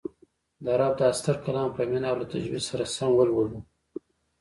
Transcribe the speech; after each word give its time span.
د 0.63 0.65
رب 0.79 0.93
دا 1.01 1.09
ستر 1.19 1.35
کلام 1.45 1.69
په 1.73 1.81
مینه 1.91 2.07
او 2.11 2.17
له 2.21 2.25
تجوید 2.33 2.63
سره 2.69 2.83
سم 2.95 3.11
ولولو 3.15 3.59